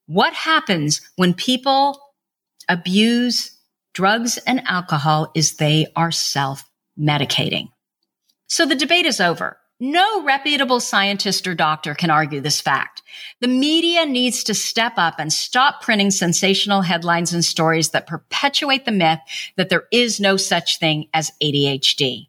[0.07, 2.01] What happens when people
[2.69, 3.56] abuse
[3.97, 6.69] drugs and alcohol is they are self
[7.01, 7.69] medicating.
[8.47, 9.57] So the debate is over.
[9.81, 13.01] No reputable scientist or doctor can argue this fact.
[13.41, 18.85] The media needs to step up and stop printing sensational headlines and stories that perpetuate
[18.85, 19.21] the myth
[19.57, 22.27] that there is no such thing as ADHD.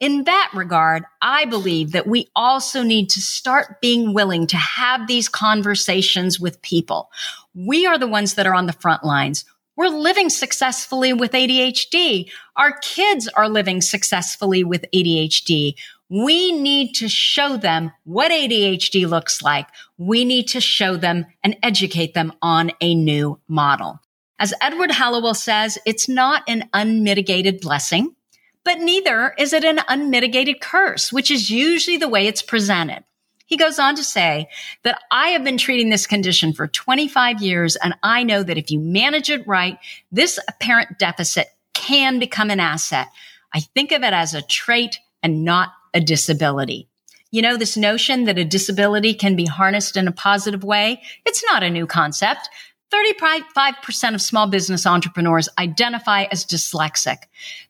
[0.00, 5.06] In that regard, I believe that we also need to start being willing to have
[5.06, 7.10] these conversations with people.
[7.54, 9.46] We are the ones that are on the front lines.
[9.76, 12.30] We're living successfully with ADHD.
[12.56, 15.74] Our kids are living successfully with ADHD.
[16.08, 19.68] We need to show them what ADHD looks like.
[19.96, 24.00] We need to show them and educate them on a new model.
[24.38, 28.16] As Edward Hallowell says, it's not an unmitigated blessing,
[28.64, 33.04] but neither is it an unmitigated curse, which is usually the way it's presented.
[33.50, 34.48] He goes on to say
[34.84, 38.70] that I have been treating this condition for 25 years, and I know that if
[38.70, 39.76] you manage it right,
[40.12, 43.08] this apparent deficit can become an asset.
[43.52, 46.88] I think of it as a trait and not a disability.
[47.32, 51.42] You know, this notion that a disability can be harnessed in a positive way, it's
[51.44, 52.48] not a new concept.
[52.92, 57.18] 35% of small business entrepreneurs identify as dyslexic.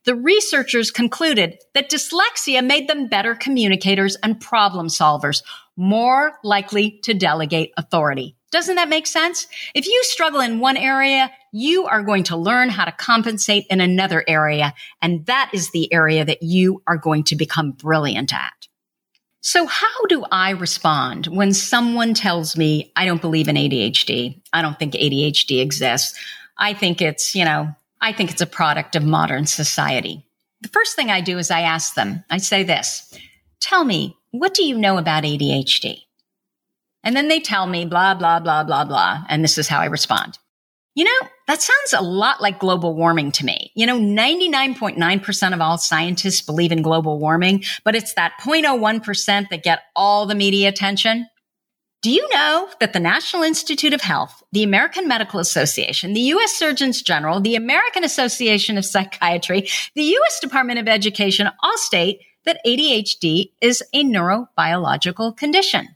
[0.05, 5.43] The researchers concluded that dyslexia made them better communicators and problem solvers,
[5.77, 8.37] more likely to delegate authority.
[8.51, 9.47] Doesn't that make sense?
[9.75, 13.81] If you struggle in one area, you are going to learn how to compensate in
[13.81, 14.75] another area.
[15.01, 18.53] And that is the area that you are going to become brilliant at.
[19.43, 24.43] So how do I respond when someone tells me I don't believe in ADHD?
[24.53, 26.19] I don't think ADHD exists.
[26.59, 30.27] I think it's, you know, I think it's a product of modern society.
[30.61, 33.17] The first thing I do is I ask them, I say this,
[33.61, 36.03] tell me, what do you know about ADHD?
[37.03, 39.25] And then they tell me blah, blah, blah, blah, blah.
[39.29, 40.39] And this is how I respond.
[40.95, 43.71] You know, that sounds a lot like global warming to me.
[43.75, 49.63] You know, 99.9% of all scientists believe in global warming, but it's that 0.01% that
[49.63, 51.27] get all the media attention.
[52.03, 56.53] Do you know that the National Institute of Health, the American Medical Association, the U.S.
[56.53, 60.41] Surgeons General, the American Association of Psychiatry, the U.S.
[60.41, 62.21] Department of Education all state
[62.51, 65.89] that ADHD is a neurobiological condition.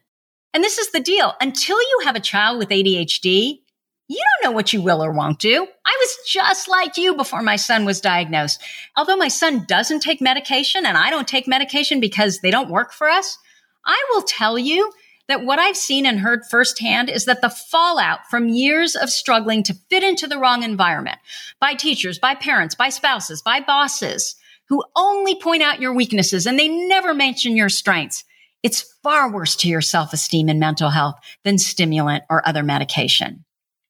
[0.53, 1.35] And this is the deal.
[1.41, 3.59] Until you have a child with ADHD,
[4.07, 5.67] you don't know what you will or won't do.
[5.85, 8.63] I was just like you before my son was diagnosed.
[8.97, 12.93] Although my son doesn't take medication and I don't take medication because they don't work
[12.93, 13.37] for us,
[13.85, 14.93] I will tell you
[15.27, 19.65] that what I've seen and heard firsthand is that the fallout from years of struggling
[19.65, 21.19] to fit into the wrong environment
[21.59, 24.37] by teachers, by parents, by spouses, by bosses
[24.69, 28.25] who only point out your weaknesses and they never mention your strengths.
[28.63, 33.45] It's far worse to your self-esteem and mental health than stimulant or other medication.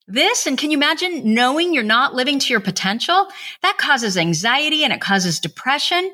[0.07, 3.29] This, and can you imagine knowing you're not living to your potential?
[3.63, 6.13] That causes anxiety and it causes depression.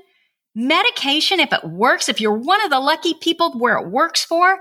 [0.55, 4.59] Medication, if it works, if you're one of the lucky people where it works for,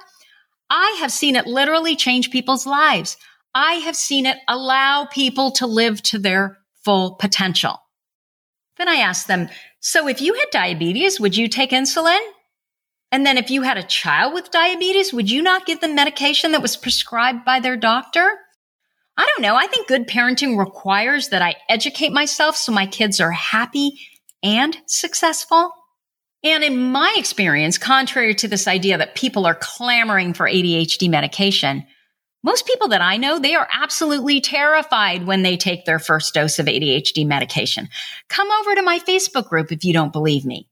[0.69, 3.17] I have seen it literally change people's lives.
[3.53, 7.79] I have seen it allow people to live to their full potential.
[8.77, 12.19] Then I asked them, so if you had diabetes, would you take insulin?
[13.11, 16.51] And then if you had a child with diabetes, would you not give them medication
[16.51, 18.37] that was prescribed by their doctor?
[19.17, 19.55] I don't know.
[19.55, 23.99] I think good parenting requires that I educate myself so my kids are happy
[24.43, 25.71] and successful.
[26.43, 31.85] And in my experience, contrary to this idea that people are clamoring for ADHD medication,
[32.43, 36.57] most people that I know, they are absolutely terrified when they take their first dose
[36.57, 37.89] of ADHD medication.
[38.29, 40.69] Come over to my Facebook group if you don't believe me.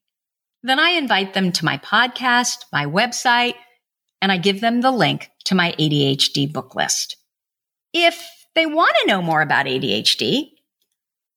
[0.63, 3.55] Then I invite them to my podcast, my website,
[4.21, 7.17] and I give them the link to my ADHD book list.
[7.93, 10.49] If they want to know more about ADHD,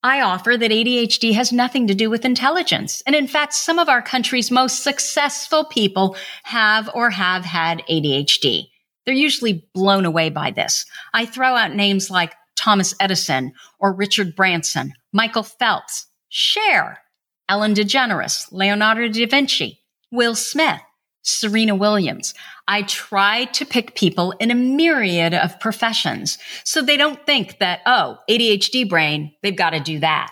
[0.03, 3.03] I offer that ADHD has nothing to do with intelligence.
[3.05, 8.70] And in fact, some of our country's most successful people have or have had ADHD.
[9.05, 10.85] They're usually blown away by this.
[11.13, 16.99] I throw out names like Thomas Edison or Richard Branson, Michael Phelps, Cher,
[17.49, 19.79] Ellen DeGeneres, Leonardo da Vinci,
[20.11, 20.79] Will Smith,
[21.23, 22.33] Serena Williams.
[22.67, 27.81] I try to pick people in a myriad of professions so they don't think that,
[27.85, 30.31] oh, ADHD brain, they've got to do that.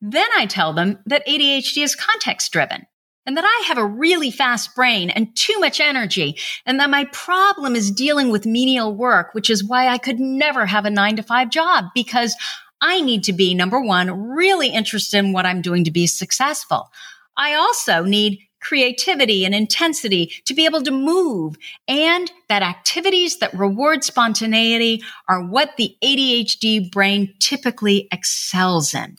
[0.00, 2.86] Then I tell them that ADHD is context driven
[3.28, 7.04] and that I have a really fast brain and too much energy and that my
[7.12, 11.16] problem is dealing with menial work, which is why I could never have a nine
[11.16, 12.34] to five job because
[12.80, 16.90] I need to be number one, really interested in what I'm doing to be successful.
[17.36, 23.52] I also need creativity and intensity to be able to move and that activities that
[23.52, 29.18] reward spontaneity are what the ADHD brain typically excels in.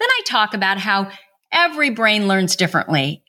[0.00, 1.12] Then I talk about how
[1.52, 3.22] every brain learns differently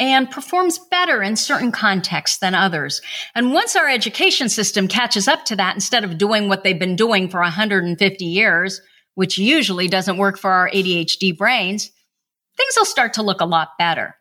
[0.00, 3.00] and performs better in certain contexts than others.
[3.34, 6.96] And once our education system catches up to that, instead of doing what they've been
[6.96, 8.80] doing for 150 years,
[9.14, 11.90] which usually doesn't work for our ADHD brains,
[12.56, 14.16] things will start to look a lot better.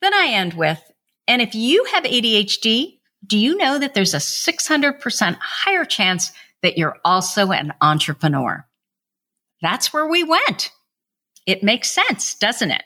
[0.00, 0.80] Then I end with,
[1.28, 6.32] and if you have ADHD, do you know that there's a 600% higher chance
[6.62, 8.66] that you're also an entrepreneur?
[9.62, 10.72] That's where we went.
[11.46, 12.82] It makes sense, doesn't it?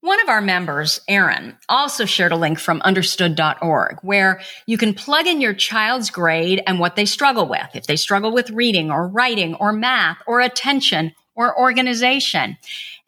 [0.00, 5.26] One of our members, Aaron, also shared a link from understood.org where you can plug
[5.26, 7.68] in your child's grade and what they struggle with.
[7.74, 12.56] If they struggle with reading or writing or math or attention or organization.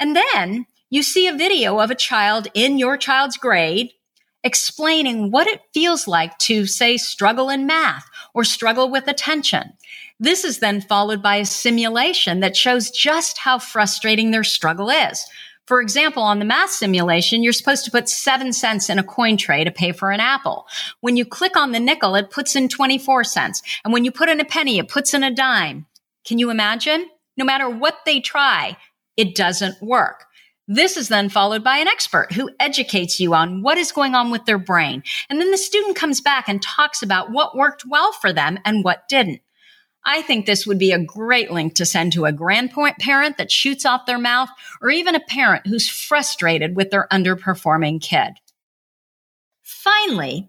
[0.01, 3.93] And then you see a video of a child in your child's grade
[4.43, 9.75] explaining what it feels like to say struggle in math or struggle with attention.
[10.23, 15.25] This is then followed by a simulation that shows just how frustrating their struggle is.
[15.67, 19.39] For example, on the math simulation, you're supposed to put seven cents in a coin
[19.39, 20.67] tray to pay for an apple.
[21.01, 23.63] When you click on the nickel, it puts in 24 cents.
[23.83, 25.87] And when you put in a penny, it puts in a dime.
[26.27, 27.09] Can you imagine?
[27.39, 28.77] No matter what they try,
[29.17, 30.27] it doesn't work.
[30.69, 34.31] This is then followed by an expert who educates you on what is going on
[34.31, 35.03] with their brain.
[35.31, 38.85] And then the student comes back and talks about what worked well for them and
[38.85, 39.41] what didn't.
[40.05, 43.53] I think this would be a great link to send to a grandparent parent that
[43.53, 44.49] shoots off their mouth
[44.81, 48.33] or even a parent who's frustrated with their underperforming kid.
[49.63, 50.49] Finally,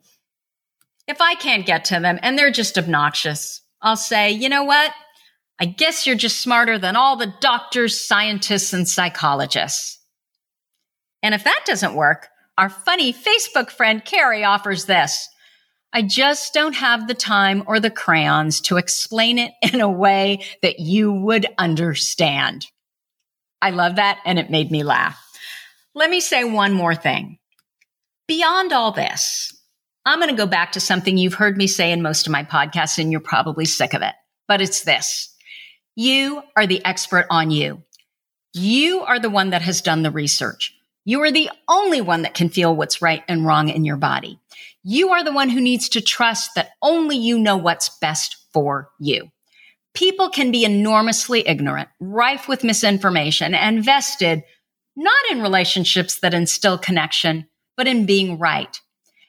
[1.07, 4.91] if I can't get to them and they're just obnoxious, I'll say, you know what?
[5.59, 9.99] I guess you're just smarter than all the doctors, scientists, and psychologists.
[11.21, 15.29] And if that doesn't work, our funny Facebook friend Carrie offers this.
[15.93, 20.43] I just don't have the time or the crayons to explain it in a way
[20.61, 22.65] that you would understand.
[23.61, 25.19] I love that and it made me laugh.
[25.93, 27.37] Let me say one more thing.
[28.27, 29.53] Beyond all this,
[30.05, 32.43] I'm going to go back to something you've heard me say in most of my
[32.43, 34.15] podcasts, and you're probably sick of it,
[34.47, 35.35] but it's this.
[35.95, 37.83] You are the expert on you.
[38.53, 40.73] You are the one that has done the research.
[41.03, 44.39] You are the only one that can feel what's right and wrong in your body.
[44.83, 48.89] You are the one who needs to trust that only you know what's best for
[48.99, 49.29] you.
[49.93, 54.43] People can be enormously ignorant, rife with misinformation, and vested
[54.95, 58.79] not in relationships that instill connection, but in being right.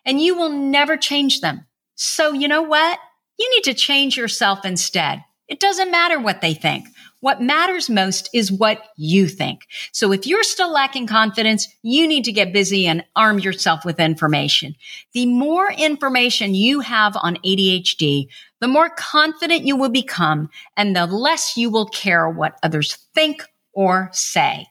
[0.05, 1.67] And you will never change them.
[1.95, 2.99] So you know what?
[3.39, 5.25] You need to change yourself instead.
[5.49, 6.87] It doesn't matter what they think.
[7.23, 9.69] What matters most is what you think.
[9.93, 14.01] So if you're still lacking confidence, you need to get busy and arm yourself with
[14.01, 14.75] information.
[15.13, 18.27] The more information you have on ADHD,
[18.61, 23.45] the more confident you will become and the less you will care what others think
[23.73, 24.67] or say.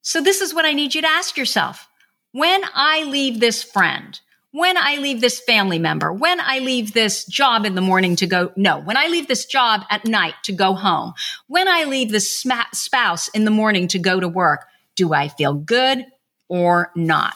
[0.00, 1.88] So this is what I need you to ask yourself.
[2.30, 4.20] When I leave this friend,
[4.54, 8.26] when I leave this family member, when I leave this job in the morning to
[8.28, 11.14] go, no, when I leave this job at night to go home,
[11.48, 15.26] when I leave this sm- spouse in the morning to go to work, do I
[15.26, 16.06] feel good
[16.48, 17.34] or not?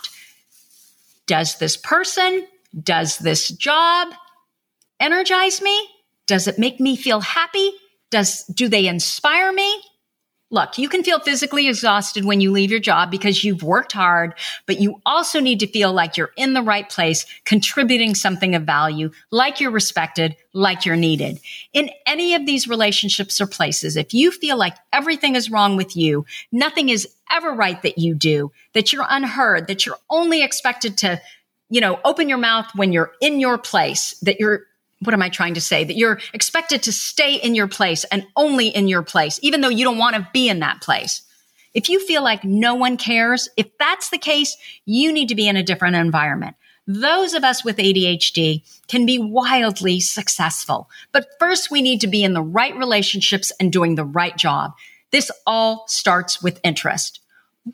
[1.26, 2.46] Does this person,
[2.80, 4.14] does this job
[5.00, 5.88] energize me?
[6.28, 7.72] Does it make me feel happy?
[8.12, 9.82] Does, do they inspire me?
[10.51, 14.32] Look, you can feel physically exhausted when you leave your job because you've worked hard,
[14.64, 18.62] but you also need to feel like you're in the right place, contributing something of
[18.62, 21.38] value, like you're respected, like you're needed.
[21.74, 25.94] In any of these relationships or places, if you feel like everything is wrong with
[25.94, 30.96] you, nothing is ever right that you do, that you're unheard, that you're only expected
[30.99, 31.20] to,
[31.68, 34.62] you know, open your mouth when you're in your place, that you're
[35.01, 35.84] what am I trying to say?
[35.84, 39.68] That you're expected to stay in your place and only in your place, even though
[39.68, 41.22] you don't want to be in that place.
[41.74, 45.49] If you feel like no one cares, if that's the case, you need to be
[45.49, 46.57] in a different environment.
[46.86, 52.24] Those of us with ADHD can be wildly successful, but first we need to be
[52.24, 54.72] in the right relationships and doing the right job.
[55.12, 57.20] This all starts with interest.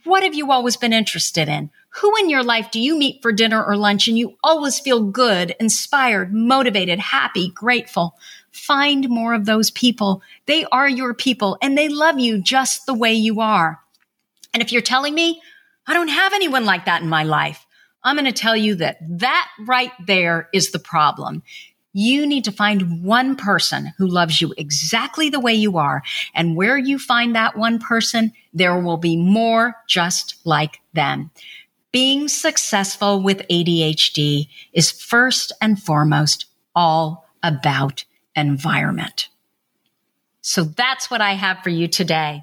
[0.02, 1.70] What have you always been interested in?
[2.00, 5.04] Who in your life do you meet for dinner or lunch and you always feel
[5.04, 8.16] good, inspired, motivated, happy, grateful?
[8.50, 10.20] Find more of those people.
[10.46, 13.80] They are your people and they love you just the way you are.
[14.52, 15.40] And if you're telling me,
[15.86, 17.64] I don't have anyone like that in my life,
[18.02, 21.42] I'm going to tell you that that right there is the problem.
[21.92, 26.02] You need to find one person who loves you exactly the way you are.
[26.34, 31.30] And where you find that one person, there will be more just like them.
[31.94, 39.28] Being successful with ADHD is first and foremost all about environment.
[40.40, 42.42] So that's what I have for you today.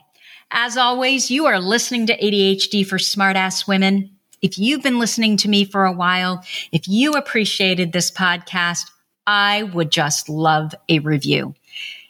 [0.52, 4.12] As always, you are listening to ADHD for Smartass Women.
[4.42, 8.90] If you've been listening to me for a while, if you appreciated this podcast,
[9.28, 11.56] I would just love a review.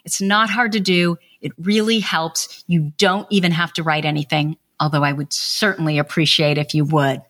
[0.05, 1.17] It's not hard to do.
[1.41, 2.63] It really helps.
[2.67, 7.23] You don't even have to write anything, although I would certainly appreciate if you would.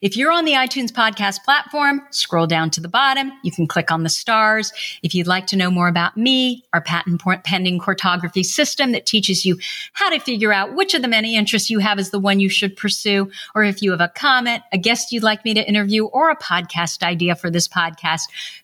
[0.00, 3.32] If you're on the iTunes podcast platform, scroll down to the bottom.
[3.42, 4.72] You can click on the stars.
[5.02, 9.44] If you'd like to know more about me, our patent pending cartography system that teaches
[9.44, 9.58] you
[9.94, 12.48] how to figure out which of the many interests you have is the one you
[12.48, 16.04] should pursue, or if you have a comment, a guest you'd like me to interview,
[16.04, 18.22] or a podcast idea for this podcast,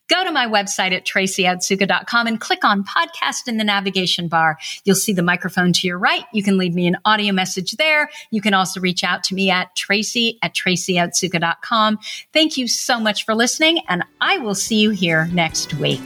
[0.08, 4.58] go to my website at tracyotsuka.com and click on podcast in the navigation bar.
[4.84, 6.24] You'll see the microphone to your right.
[6.32, 8.10] You can leave me an audio message there.
[8.30, 11.98] You can also reach out to me at tracy at tracyotsuka.com Suka.com.
[12.32, 16.00] Thank you so much for listening, and I will see you here next week.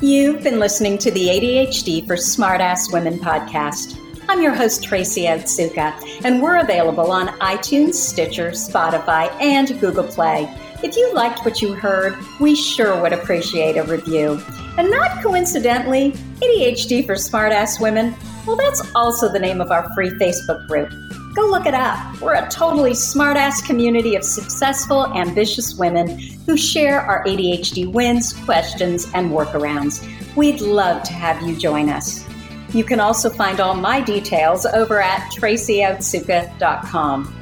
[0.00, 3.98] You've been listening to the ADHD for Smartass Women podcast.
[4.28, 10.52] I'm your host, Tracy Otsuka, and we're available on iTunes, Stitcher, Spotify, and Google Play.
[10.82, 14.40] If you liked what you heard, we sure would appreciate a review.
[14.76, 18.14] And not coincidentally, ADHD for Smartass Women,
[18.46, 20.90] well, that's also the name of our free Facebook group.
[21.34, 22.20] Go look it up.
[22.20, 29.06] We're a totally smartass community of successful, ambitious women who share our ADHD wins, questions,
[29.14, 30.06] and workarounds.
[30.36, 32.24] We'd love to have you join us.
[32.72, 37.34] You can also find all my details over at tracyotsuka.com.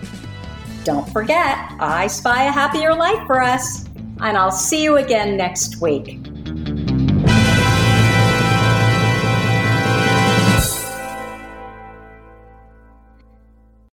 [0.84, 3.86] Don't forget, I spy a happier life for us,
[4.20, 6.18] and I'll see you again next week.